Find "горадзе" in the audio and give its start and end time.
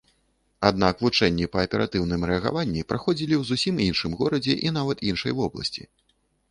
4.25-4.53